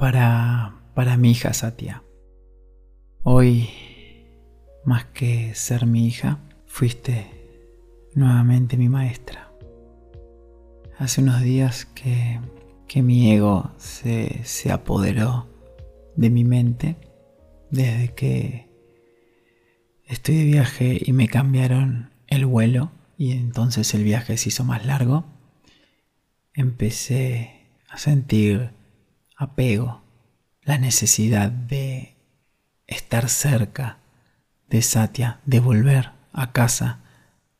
para, 0.00 0.80
para 0.94 1.18
mi 1.18 1.32
hija 1.32 1.52
Satya. 1.52 2.02
Hoy, 3.22 3.68
más 4.86 5.04
que 5.04 5.54
ser 5.54 5.84
mi 5.84 6.06
hija, 6.06 6.38
fuiste 6.64 7.26
nuevamente 8.14 8.78
mi 8.78 8.88
maestra. 8.88 9.52
Hace 10.98 11.20
unos 11.20 11.42
días 11.42 11.84
que, 11.84 12.40
que 12.88 13.02
mi 13.02 13.30
ego 13.30 13.72
se, 13.76 14.42
se 14.44 14.72
apoderó 14.72 15.46
de 16.16 16.30
mi 16.30 16.44
mente 16.44 16.96
desde 17.70 18.14
que 18.14 18.70
estoy 20.06 20.36
de 20.36 20.44
viaje 20.44 20.98
y 21.04 21.12
me 21.12 21.28
cambiaron 21.28 22.10
el 22.26 22.46
vuelo 22.46 22.90
y 23.18 23.32
entonces 23.32 23.92
el 23.92 24.04
viaje 24.04 24.38
se 24.38 24.48
hizo 24.48 24.64
más 24.64 24.86
largo. 24.86 25.26
Empecé 26.54 27.68
a 27.90 27.98
sentir 27.98 28.79
apego, 29.40 30.02
la 30.60 30.76
necesidad 30.76 31.50
de 31.50 32.14
estar 32.86 33.30
cerca 33.30 33.96
de 34.68 34.82
Satya, 34.82 35.40
de 35.46 35.60
volver 35.60 36.10
a 36.32 36.52
casa 36.52 37.00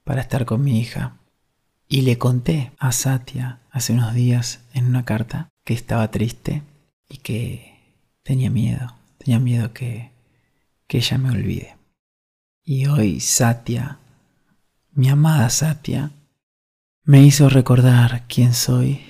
para 0.04 0.20
estar 0.20 0.44
con 0.44 0.62
mi 0.62 0.78
hija. 0.78 1.16
Y 1.88 2.02
le 2.02 2.18
conté 2.18 2.72
a 2.78 2.92
Satya 2.92 3.60
hace 3.70 3.94
unos 3.94 4.12
días 4.12 4.60
en 4.74 4.86
una 4.86 5.06
carta 5.06 5.48
que 5.64 5.72
estaba 5.72 6.10
triste 6.10 6.62
y 7.08 7.16
que 7.16 7.96
tenía 8.22 8.50
miedo, 8.50 8.94
tenía 9.16 9.40
miedo 9.40 9.72
que, 9.72 10.12
que 10.86 10.98
ella 10.98 11.16
me 11.16 11.30
olvide. 11.30 11.76
Y 12.62 12.86
hoy 12.86 13.20
Satya, 13.20 13.98
mi 14.92 15.08
amada 15.08 15.48
Satya, 15.48 16.10
me 17.04 17.22
hizo 17.22 17.48
recordar 17.48 18.26
quién 18.28 18.52
soy 18.52 19.00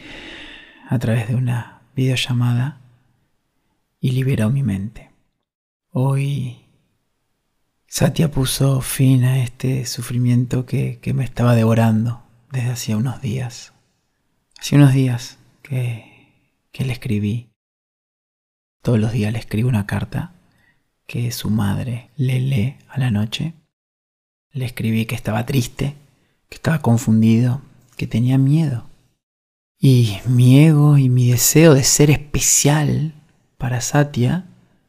a 0.89 0.99
través 1.01 1.29
de 1.29 1.35
una 1.35 1.80
videollamada 1.95 2.81
y 4.01 4.13
liberó 4.13 4.51
mi 4.51 4.63
mente. 4.63 5.11
Hoy 5.93 6.61
Satya 7.87 8.31
puso 8.31 8.81
fin 8.81 9.25
a 9.25 9.43
este 9.43 9.85
sufrimiento 9.85 10.65
que, 10.65 11.01
me 11.15 11.25
estaba 11.25 11.55
devorando 11.55 12.23
desde 12.53 12.71
hacía 12.71 12.97
unos 12.97 13.21
días. 13.21 13.73
Hace 14.59 14.77
unos 14.77 14.93
días 14.93 15.39
que, 15.63 16.33
que 16.73 16.85
le 16.85 16.93
escribí. 16.93 17.51
Todos 18.83 18.99
los 18.99 19.13
días 19.13 19.33
le 19.33 19.39
escribo 19.39 19.69
una 19.69 19.87
carta 19.87 20.35
que 21.07 21.33
su 21.33 21.51
madre 21.51 22.11
le 22.17 22.41
lee 22.41 22.77
a 22.89 22.99
la 22.99 23.11
noche. 23.11 23.55
Le 24.53 24.65
escribí 24.65 25.07
que 25.07 25.17
estaba 25.17 25.45
triste, 25.45 25.97
que 26.49 26.55
estaba 26.55 26.81
confundido, 26.81 27.61
que 27.97 28.07
tenía 28.07 28.39
miedo. 28.39 28.90
Y 29.83 30.19
mi 30.27 30.61
ego 30.61 30.99
y 30.99 31.09
mi 31.09 31.31
deseo 31.31 31.73
de 31.73 31.85
ser 31.85 32.11
especial 32.11 33.15
para 33.57 33.81
Satya 33.81 34.47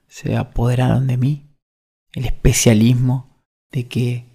se 0.09 0.36
apoderaron 0.36 1.08
de 1.08 1.16
mí. 1.16 1.47
El 2.11 2.25
especialismo 2.25 3.42
de 3.72 3.88
que 3.88 4.25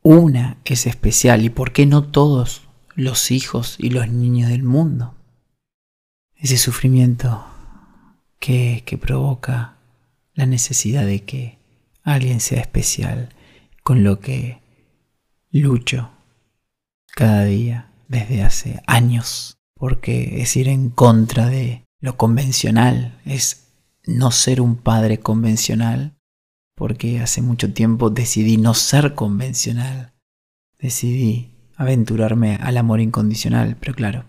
una 0.00 0.56
es 0.64 0.86
especial 0.86 1.44
y 1.44 1.50
por 1.50 1.72
qué 1.72 1.84
no 1.84 2.02
todos 2.02 2.62
los 2.94 3.30
hijos 3.30 3.76
y 3.78 3.90
los 3.90 4.08
niños 4.08 4.48
del 4.48 4.62
mundo. 4.62 5.14
Ese 6.36 6.56
sufrimiento 6.56 7.44
que, 8.40 8.84
que 8.86 8.96
provoca 8.96 9.76
la 10.32 10.46
necesidad 10.46 11.04
de 11.04 11.24
que 11.24 11.58
alguien 12.04 12.40
sea 12.40 12.62
especial 12.62 13.34
con 13.82 14.02
lo 14.02 14.18
que 14.20 14.62
lucho 15.50 16.10
cada 17.14 17.44
día 17.44 17.92
desde 18.08 18.42
hace 18.42 18.82
años 18.86 19.57
porque 19.78 20.42
es 20.42 20.56
ir 20.56 20.68
en 20.68 20.90
contra 20.90 21.46
de 21.46 21.84
lo 22.00 22.16
convencional, 22.16 23.20
es 23.24 23.68
no 24.06 24.30
ser 24.30 24.60
un 24.60 24.76
padre 24.76 25.20
convencional, 25.20 26.16
porque 26.74 27.20
hace 27.20 27.42
mucho 27.42 27.72
tiempo 27.72 28.10
decidí 28.10 28.56
no 28.56 28.74
ser 28.74 29.14
convencional, 29.14 30.12
decidí 30.78 31.54
aventurarme 31.76 32.56
al 32.56 32.76
amor 32.76 33.00
incondicional, 33.00 33.76
pero 33.78 33.94
claro, 33.94 34.24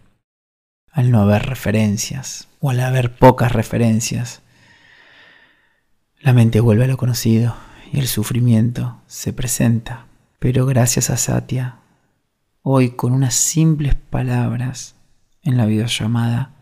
al 0.91 1.11
no 1.11 1.21
haber 1.21 1.45
referencias, 1.45 2.47
o 2.59 2.69
al 2.69 2.79
haber 2.79 3.15
pocas 3.15 3.51
referencias, 3.51 4.41
la 6.21 6.33
mente 6.33 6.59
vuelve 6.59 6.83
a 6.83 6.88
lo 6.88 6.97
conocido 6.97 7.55
y 7.91 7.99
el 7.99 8.07
sufrimiento 8.07 9.01
se 9.07 9.31
presenta. 9.33 10.05
Pero 10.39 10.65
gracias 10.65 11.09
a 11.09 11.17
Satya, 11.17 11.79
hoy 12.61 12.91
con 12.91 13.13
unas 13.13 13.35
simples 13.35 13.95
palabras, 13.95 14.95
en 15.41 15.57
la 15.57 15.66
videollamada, 15.66 16.53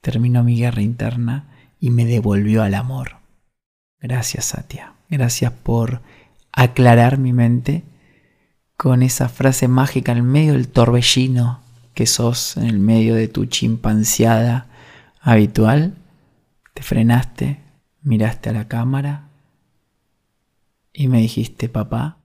terminó 0.00 0.44
mi 0.44 0.56
guerra 0.56 0.82
interna 0.82 1.48
y 1.80 1.90
me 1.90 2.04
devolvió 2.04 2.62
al 2.62 2.74
amor. 2.74 3.16
Gracias, 4.00 4.46
Satya. 4.46 4.94
Gracias 5.08 5.52
por 5.52 6.00
aclarar 6.52 7.18
mi 7.18 7.32
mente 7.32 7.84
con 8.76 9.02
esa 9.02 9.28
frase 9.28 9.68
mágica 9.68 10.12
en 10.12 10.24
medio 10.24 10.52
del 10.52 10.68
torbellino 10.68 11.60
que 11.94 12.06
sos 12.06 12.56
en 12.56 12.64
el 12.64 12.78
medio 12.78 13.14
de 13.14 13.28
tu 13.28 13.46
chimpanseada 13.46 14.66
habitual. 15.20 15.94
Te 16.74 16.82
frenaste, 16.82 17.60
miraste 18.02 18.50
a 18.50 18.52
la 18.52 18.68
cámara 18.68 19.28
y 20.92 21.08
me 21.08 21.20
dijiste, 21.20 21.68
papá, 21.68 22.18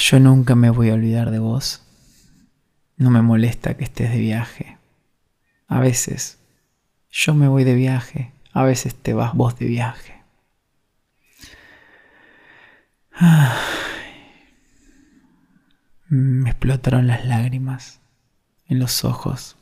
yo 0.00 0.20
nunca 0.20 0.54
me 0.54 0.70
voy 0.70 0.90
a 0.90 0.94
olvidar 0.94 1.30
de 1.30 1.38
vos 1.38 1.83
no 2.96 3.10
me 3.10 3.22
molesta 3.22 3.76
que 3.76 3.84
estés 3.84 4.10
de 4.10 4.18
viaje. 4.18 4.78
A 5.66 5.80
veces 5.80 6.38
yo 7.10 7.34
me 7.34 7.48
voy 7.48 7.64
de 7.64 7.74
viaje, 7.74 8.32
a 8.52 8.64
veces 8.64 8.94
te 8.94 9.14
vas 9.14 9.34
vos 9.34 9.58
de 9.58 9.66
viaje. 9.66 10.22
Me 16.08 16.50
explotaron 16.50 17.06
las 17.06 17.24
lágrimas 17.24 18.00
en 18.66 18.78
los 18.78 19.04
ojos, 19.04 19.56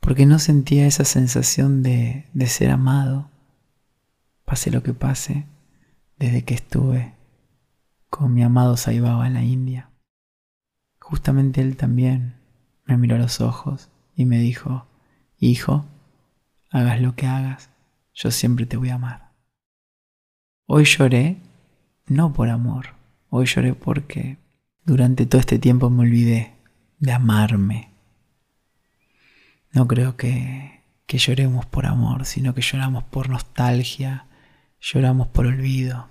porque 0.00 0.26
no 0.26 0.38
sentía 0.38 0.86
esa 0.86 1.04
sensación 1.04 1.82
de, 1.82 2.26
de 2.32 2.46
ser 2.46 2.70
amado, 2.70 3.30
pase 4.44 4.70
lo 4.70 4.82
que 4.82 4.94
pase, 4.94 5.46
desde 6.18 6.44
que 6.44 6.54
estuve 6.54 7.14
con 8.10 8.34
mi 8.34 8.42
amado 8.42 8.76
Saibaba 8.76 9.26
en 9.26 9.34
la 9.34 9.42
India. 9.42 9.90
Justamente 10.98 11.60
él 11.60 11.76
también 11.76 12.37
me 12.88 12.96
miró 12.96 13.16
a 13.16 13.18
los 13.18 13.40
ojos 13.40 13.90
y 14.16 14.24
me 14.24 14.38
dijo, 14.38 14.86
Hijo, 15.38 15.84
hagas 16.70 17.00
lo 17.00 17.14
que 17.14 17.26
hagas, 17.26 17.70
yo 18.14 18.30
siempre 18.30 18.66
te 18.66 18.76
voy 18.76 18.88
a 18.88 18.94
amar. 18.94 19.32
Hoy 20.66 20.84
lloré, 20.84 21.36
no 22.06 22.32
por 22.32 22.48
amor, 22.48 22.94
hoy 23.28 23.46
lloré 23.46 23.74
porque 23.74 24.38
durante 24.84 25.26
todo 25.26 25.40
este 25.40 25.58
tiempo 25.58 25.90
me 25.90 26.02
olvidé 26.02 26.54
de 26.98 27.12
amarme. 27.12 27.90
No 29.70 29.86
creo 29.86 30.16
que, 30.16 30.82
que 31.06 31.18
lloremos 31.18 31.66
por 31.66 31.84
amor, 31.84 32.24
sino 32.24 32.54
que 32.54 32.62
lloramos 32.62 33.04
por 33.04 33.28
nostalgia, 33.28 34.26
lloramos 34.80 35.28
por 35.28 35.46
olvido. 35.46 36.08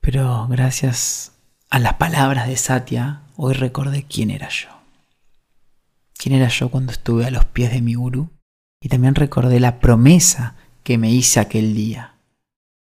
Pero 0.00 0.46
gracias 0.48 1.32
a 1.70 1.78
las 1.78 1.94
palabras 1.94 2.46
de 2.46 2.56
Satya, 2.56 3.21
hoy 3.36 3.54
recordé 3.54 4.04
quién 4.04 4.30
era 4.30 4.48
yo. 4.48 4.68
Quién 6.14 6.34
era 6.34 6.48
yo 6.48 6.70
cuando 6.70 6.92
estuve 6.92 7.26
a 7.26 7.30
los 7.30 7.44
pies 7.44 7.72
de 7.72 7.82
mi 7.82 7.94
gurú. 7.94 8.30
Y 8.80 8.88
también 8.88 9.14
recordé 9.14 9.60
la 9.60 9.78
promesa 9.80 10.56
que 10.82 10.98
me 10.98 11.10
hice 11.10 11.40
aquel 11.40 11.74
día. 11.74 12.14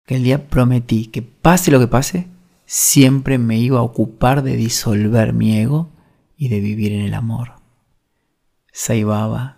Aquel 0.04 0.22
día 0.22 0.48
prometí 0.48 1.06
que 1.06 1.22
pase 1.22 1.70
lo 1.70 1.80
que 1.80 1.86
pase, 1.86 2.26
siempre 2.66 3.38
me 3.38 3.58
iba 3.58 3.78
a 3.78 3.82
ocupar 3.82 4.42
de 4.42 4.56
disolver 4.56 5.32
mi 5.32 5.56
ego 5.56 5.90
y 6.36 6.48
de 6.48 6.60
vivir 6.60 6.92
en 6.92 7.00
el 7.00 7.14
amor. 7.14 7.52
Saibaba, 8.72 9.56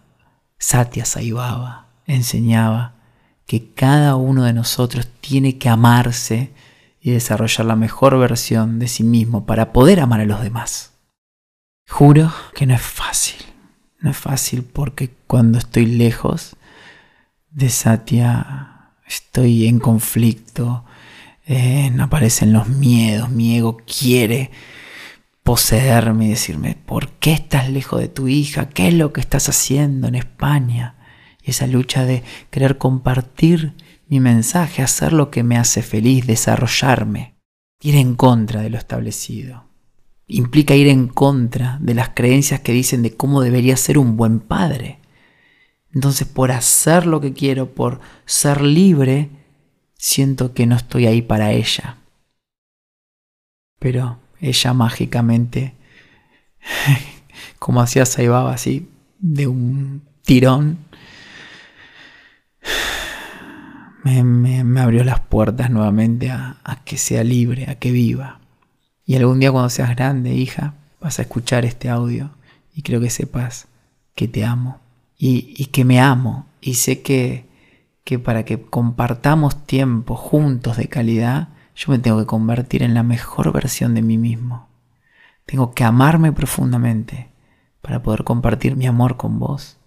Satya 0.59 1.05
Saibaba, 1.05 1.89
enseñaba 2.07 2.95
que 3.47 3.73
cada 3.73 4.17
uno 4.17 4.45
de 4.45 4.53
nosotros 4.53 5.09
tiene 5.21 5.59
que 5.59 5.69
amarse 5.69 6.53
y 7.01 7.13
desarrollar 7.13 7.67
la 7.67 7.77
mejor 7.77 8.19
versión 8.19 8.79
de 8.79 8.89
sí 8.89 9.03
mismo 9.03 9.47
para 9.47 9.73
poder 9.73 10.01
amar 10.01 10.21
a 10.21 10.27
los 10.27 10.43
demás. 10.43 10.93
Juro 11.89 12.33
que 12.55 12.67
no 12.67 12.75
es 12.75 12.83
fácil. 12.83 13.45
No 14.01 14.11
es 14.11 14.17
fácil 14.17 14.63
porque 14.63 15.11
cuando 15.27 15.59
estoy 15.59 15.87
lejos 15.87 16.57
de 17.51 17.69
Satya 17.69 18.93
estoy 19.07 19.67
en 19.67 19.79
conflicto, 19.79 20.85
eh, 21.47 21.91
aparecen 21.99 22.53
los 22.53 22.69
miedos, 22.69 23.29
mi 23.31 23.57
ego 23.57 23.79
quiere 23.79 24.51
poseerme 25.43 26.27
y 26.27 26.31
decirme, 26.31 26.77
¿por 26.87 27.09
qué 27.15 27.33
estás 27.33 27.69
lejos 27.69 28.01
de 28.01 28.09
tu 28.09 28.29
hija? 28.29 28.69
¿Qué 28.69 28.89
es 28.89 28.95
lo 28.95 29.13
que 29.13 29.21
estás 29.21 29.49
haciendo 29.49 30.07
en 30.07 30.15
España? 30.15 30.95
Y 31.43 31.51
esa 31.51 31.67
lucha 31.67 32.05
de 32.05 32.23
querer 32.51 32.79
compartir 32.79 33.75
mi 34.11 34.19
mensaje, 34.19 34.83
hacer 34.83 35.13
lo 35.13 35.31
que 35.31 35.45
me 35.45 35.57
hace 35.57 35.83
feliz, 35.83 36.27
desarrollarme, 36.27 37.37
ir 37.81 37.95
en 37.95 38.17
contra 38.17 38.61
de 38.61 38.69
lo 38.69 38.77
establecido. 38.77 39.65
Implica 40.27 40.75
ir 40.75 40.89
en 40.89 41.07
contra 41.07 41.79
de 41.81 41.95
las 41.95 42.11
creencias 42.11 42.61
que 42.61 42.73
dicen 42.73 43.03
de 43.03 43.17
cómo 43.17 43.41
debería 43.41 43.77
ser 43.77 43.99
un 43.99 44.17
buen 44.17 44.41
padre. 44.41 44.99
Entonces 45.95 46.27
por 46.27 46.51
hacer 46.51 47.07
lo 47.07 47.21
que 47.21 47.33
quiero, 47.33 47.73
por 47.73 48.01
ser 48.27 48.63
libre, 48.63 49.31
siento 49.97 50.55
que 50.55 50.67
no 50.67 50.75
estoy 50.75 51.07
ahí 51.07 51.23
para 51.23 51.53
ella. 51.53 51.99
Pero 53.79 54.19
ella 54.41 54.75
mágicamente, 54.75 55.75
como 57.61 57.81
hacía 57.81 58.05
Saibaba 58.07 58.55
así, 58.55 58.89
de 59.21 59.47
un 59.47 60.03
tirón, 60.25 60.79
me, 64.05 64.81
abrió 64.81 65.05
las 65.05 65.21
puertas 65.21 65.71
nuevamente 65.71 66.31
a, 66.31 66.57
que 66.85 66.97
sea 66.97 67.25
libre, 67.25 67.71
a 67.71 67.77
que 67.77 67.93
viva. 67.93 68.41
Y 69.05 69.17
algún 69.17 69.41
día 69.41 69.53
cuando 69.53 69.71
seas 69.71 69.91
grande, 69.91 70.35
hija, 70.35 70.75
vas 71.01 71.19
a 71.19 71.23
escuchar 71.23 71.65
este 71.65 71.89
audio 71.89 72.31
y 72.75 72.83
creo 72.83 73.01
que 73.01 73.11
sepas 73.11 73.69
que 74.15 74.29
te 74.29 74.45
amo 74.45 74.81
y, 75.19 75.67
que 75.67 75.85
me 75.85 76.01
amo 76.01 76.47
y 76.61 76.75
sé 76.75 77.03
que, 77.03 77.47
que 78.05 78.19
para 78.19 78.45
que 78.45 78.61
compartamos 78.61 79.67
tiempo 79.67 80.15
juntos 80.15 80.77
de 80.77 80.89
calidad, 80.89 81.49
yo 81.75 81.93
me 81.93 81.99
tengo 81.99 82.19
que 82.19 82.27
convertir 82.27 82.83
en 82.83 82.95
la 82.95 83.03
mejor 83.03 83.53
versión 83.53 83.95
de 83.95 84.03
mí 84.03 84.19
mismo. 84.19 84.69
Tengo 85.47 85.73
que 85.73 85.85
amarme 85.85 86.33
profundamente 86.33 87.29
para 87.81 88.03
poder 88.03 88.25
compartir 88.25 88.77
mi 88.77 88.87
amor 88.87 89.17
con 89.17 89.39
vos. 89.39 89.79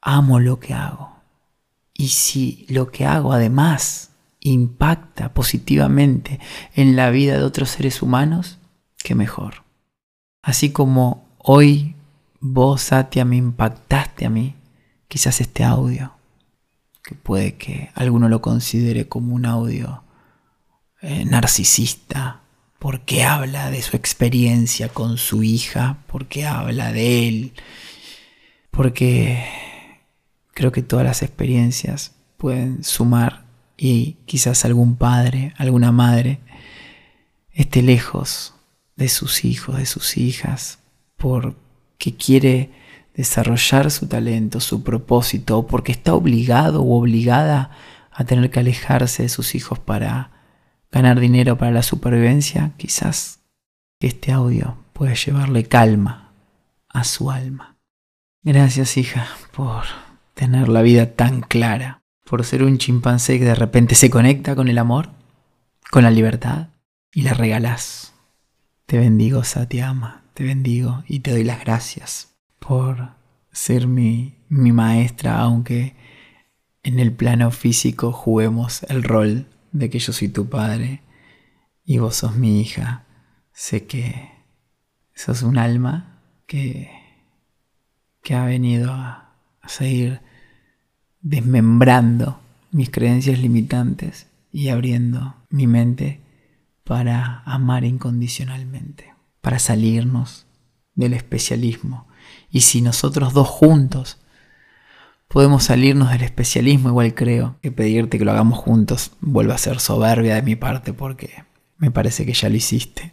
Amo 0.00 0.38
lo 0.40 0.60
que 0.60 0.74
hago. 0.74 1.21
Y 2.02 2.08
si 2.08 2.66
lo 2.68 2.90
que 2.90 3.06
hago 3.06 3.32
además 3.32 4.10
impacta 4.40 5.32
positivamente 5.32 6.40
en 6.74 6.96
la 6.96 7.10
vida 7.10 7.34
de 7.34 7.44
otros 7.44 7.70
seres 7.70 8.02
humanos, 8.02 8.58
qué 9.04 9.14
mejor. 9.14 9.62
Así 10.42 10.72
como 10.72 11.28
hoy 11.38 11.94
vos, 12.40 12.82
Satya, 12.82 13.24
me 13.24 13.36
impactaste 13.36 14.26
a 14.26 14.30
mí, 14.30 14.56
quizás 15.06 15.40
este 15.40 15.62
audio, 15.62 16.12
que 17.04 17.14
puede 17.14 17.54
que 17.54 17.92
alguno 17.94 18.28
lo 18.28 18.42
considere 18.42 19.06
como 19.06 19.36
un 19.36 19.46
audio 19.46 20.02
eh, 21.02 21.24
narcisista, 21.24 22.40
porque 22.80 23.22
habla 23.22 23.70
de 23.70 23.80
su 23.80 23.96
experiencia 23.96 24.88
con 24.88 25.18
su 25.18 25.44
hija, 25.44 25.98
porque 26.08 26.46
habla 26.46 26.90
de 26.90 27.28
él, 27.28 27.52
porque 28.72 29.71
creo 30.52 30.72
que 30.72 30.82
todas 30.82 31.04
las 31.04 31.22
experiencias 31.22 32.12
pueden 32.36 32.84
sumar 32.84 33.44
y 33.76 34.18
quizás 34.26 34.64
algún 34.64 34.96
padre, 34.96 35.54
alguna 35.56 35.92
madre 35.92 36.40
esté 37.50 37.82
lejos 37.82 38.54
de 38.96 39.08
sus 39.08 39.44
hijos, 39.44 39.76
de 39.76 39.86
sus 39.86 40.16
hijas, 40.16 40.78
porque 41.16 42.16
quiere 42.16 42.70
desarrollar 43.14 43.90
su 43.90 44.06
talento, 44.06 44.60
su 44.60 44.82
propósito, 44.82 45.66
porque 45.66 45.92
está 45.92 46.14
obligado 46.14 46.82
o 46.82 46.98
obligada 46.98 47.70
a 48.10 48.24
tener 48.24 48.50
que 48.50 48.60
alejarse 48.60 49.24
de 49.24 49.28
sus 49.28 49.54
hijos 49.54 49.78
para 49.78 50.30
ganar 50.90 51.20
dinero 51.20 51.56
para 51.56 51.72
la 51.72 51.82
supervivencia, 51.82 52.72
quizás 52.76 53.40
este 54.00 54.32
audio 54.32 54.76
puede 54.92 55.14
llevarle 55.14 55.64
calma 55.64 56.32
a 56.88 57.04
su 57.04 57.30
alma. 57.30 57.76
Gracias 58.42 58.96
hija 58.96 59.26
por 59.52 59.84
tener 60.42 60.68
la 60.68 60.82
vida 60.82 61.14
tan 61.14 61.40
clara, 61.40 62.02
por 62.24 62.44
ser 62.44 62.64
un 62.64 62.76
chimpancé 62.76 63.38
que 63.38 63.44
de 63.44 63.54
repente 63.54 63.94
se 63.94 64.10
conecta 64.10 64.56
con 64.56 64.66
el 64.66 64.78
amor, 64.78 65.10
con 65.88 66.02
la 66.02 66.10
libertad 66.10 66.70
y 67.12 67.22
la 67.22 67.32
regalás. 67.32 68.12
Te 68.86 68.98
bendigo, 68.98 69.44
Satyama, 69.44 70.24
te 70.34 70.42
bendigo 70.42 71.04
y 71.06 71.20
te 71.20 71.30
doy 71.30 71.44
las 71.44 71.60
gracias 71.60 72.34
por 72.58 73.10
ser 73.52 73.86
mi, 73.86 74.34
mi 74.48 74.72
maestra, 74.72 75.38
aunque 75.38 75.94
en 76.82 76.98
el 76.98 77.12
plano 77.12 77.52
físico 77.52 78.10
juguemos 78.10 78.82
el 78.88 79.04
rol 79.04 79.46
de 79.70 79.90
que 79.90 80.00
yo 80.00 80.12
soy 80.12 80.26
tu 80.26 80.48
padre 80.48 81.02
y 81.84 81.98
vos 81.98 82.16
sos 82.16 82.34
mi 82.34 82.60
hija. 82.60 83.04
Sé 83.52 83.86
que 83.86 84.32
sos 85.14 85.42
un 85.42 85.56
alma 85.56 86.18
que, 86.48 86.90
que 88.24 88.34
ha 88.34 88.44
venido 88.44 88.92
a, 88.92 89.36
a 89.60 89.68
seguir 89.68 90.20
desmembrando 91.22 92.40
mis 92.72 92.90
creencias 92.90 93.38
limitantes 93.38 94.26
y 94.52 94.68
abriendo 94.68 95.36
mi 95.48 95.66
mente 95.66 96.20
para 96.84 97.42
amar 97.44 97.84
incondicionalmente, 97.84 99.14
para 99.40 99.58
salirnos 99.58 100.46
del 100.94 101.14
especialismo. 101.14 102.06
Y 102.50 102.62
si 102.62 102.82
nosotros 102.82 103.32
dos 103.32 103.48
juntos 103.48 104.18
podemos 105.28 105.64
salirnos 105.64 106.10
del 106.10 106.22
especialismo, 106.22 106.90
igual 106.90 107.14
creo 107.14 107.56
que 107.62 107.70
pedirte 107.70 108.18
que 108.18 108.24
lo 108.24 108.32
hagamos 108.32 108.58
juntos 108.58 109.12
vuelve 109.20 109.54
a 109.54 109.58
ser 109.58 109.80
soberbia 109.80 110.34
de 110.34 110.42
mi 110.42 110.56
parte 110.56 110.92
porque 110.92 111.44
me 111.78 111.90
parece 111.90 112.26
que 112.26 112.34
ya 112.34 112.48
lo 112.48 112.56
hiciste, 112.56 113.12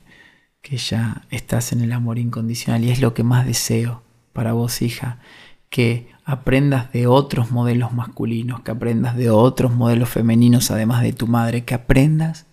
que 0.61 0.77
ya 0.77 1.23
estás 1.29 1.71
en 1.71 1.81
el 1.81 1.93
amor 1.93 2.19
incondicional 2.19 2.83
y 2.83 2.91
es 2.91 2.99
lo 2.99 3.13
que 3.13 3.23
más 3.23 3.45
deseo 3.45 4.03
para 4.33 4.53
vos, 4.53 4.81
hija, 4.81 5.19
que 5.69 6.09
aprendas 6.25 6.91
de 6.91 7.07
otros 7.07 7.51
modelos 7.51 7.93
masculinos, 7.93 8.61
que 8.61 8.71
aprendas 8.71 9.15
de 9.15 9.29
otros 9.29 9.73
modelos 9.73 10.09
femeninos 10.09 10.71
además 10.71 11.01
de 11.01 11.13
tu 11.13 11.27
madre, 11.27 11.63
que 11.63 11.75
aprendas 11.75 12.45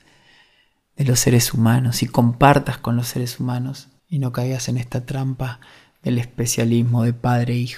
de 0.96 1.04
los 1.04 1.20
seres 1.20 1.52
humanos 1.52 2.02
y 2.02 2.06
compartas 2.06 2.78
con 2.78 2.96
los 2.96 3.08
seres 3.08 3.38
humanos 3.40 3.88
y 4.08 4.18
no 4.18 4.32
caigas 4.32 4.68
en 4.68 4.78
esta 4.78 5.04
trampa 5.04 5.60
del 6.02 6.18
especialismo 6.18 7.02
de 7.02 7.12
padre 7.12 7.54
e. 7.54 7.68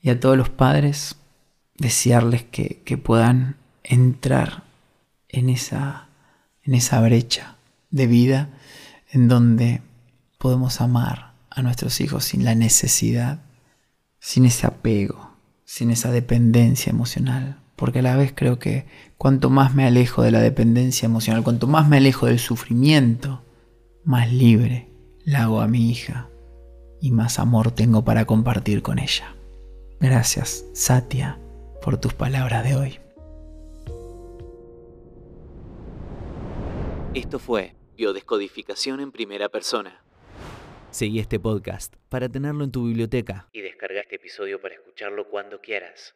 Y 0.00 0.10
a 0.10 0.20
todos 0.20 0.36
los 0.36 0.50
padres, 0.50 1.16
desearles 1.76 2.44
que, 2.44 2.82
que 2.84 2.98
puedan 2.98 3.56
entrar 3.82 4.64
en 5.28 5.48
esa, 5.48 6.08
en 6.62 6.74
esa 6.74 7.00
brecha 7.00 7.56
de 7.90 8.06
vida 8.06 8.48
en 9.10 9.28
donde 9.28 9.82
podemos 10.38 10.80
amar 10.80 11.34
a 11.50 11.62
nuestros 11.62 12.00
hijos 12.00 12.24
sin 12.24 12.44
la 12.44 12.54
necesidad, 12.54 13.40
sin 14.24 14.46
ese 14.46 14.66
apego, 14.66 15.32
sin 15.66 15.90
esa 15.90 16.10
dependencia 16.10 16.88
emocional. 16.88 17.60
Porque 17.76 17.98
a 17.98 18.02
la 18.02 18.16
vez 18.16 18.32
creo 18.34 18.58
que 18.58 18.86
cuanto 19.18 19.50
más 19.50 19.74
me 19.74 19.84
alejo 19.84 20.22
de 20.22 20.30
la 20.30 20.40
dependencia 20.40 21.04
emocional, 21.04 21.44
cuanto 21.44 21.66
más 21.66 21.86
me 21.90 21.98
alejo 21.98 22.24
del 22.24 22.38
sufrimiento, 22.38 23.42
más 24.02 24.32
libre 24.32 24.88
la 25.26 25.42
hago 25.42 25.60
a 25.60 25.68
mi 25.68 25.90
hija 25.90 26.30
y 27.02 27.10
más 27.10 27.38
amor 27.38 27.70
tengo 27.72 28.02
para 28.02 28.24
compartir 28.24 28.80
con 28.80 28.98
ella. 28.98 29.36
Gracias, 30.00 30.64
Satya 30.72 31.38
por 31.82 32.00
tus 32.00 32.14
palabras 32.14 32.64
de 32.64 32.76
hoy. 32.76 32.98
Esto 37.12 37.38
fue 37.38 37.74
Biodescodificación 37.94 39.00
en 39.00 39.12
primera 39.12 39.50
persona. 39.50 40.02
Seguí 40.94 41.18
este 41.18 41.40
podcast 41.40 41.96
para 42.08 42.28
tenerlo 42.28 42.62
en 42.62 42.70
tu 42.70 42.86
biblioteca 42.86 43.48
y 43.52 43.62
descarga 43.62 43.93
este 43.93 43.93
episodio 44.24 44.58
para 44.58 44.72
escucharlo 44.72 45.28
cuando 45.28 45.60
quieras. 45.60 46.14